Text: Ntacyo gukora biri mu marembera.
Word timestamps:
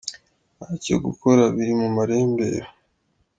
Ntacyo 0.57 0.95
gukora 1.05 1.43
biri 1.55 1.73
mu 1.81 1.87
marembera. 1.95 2.67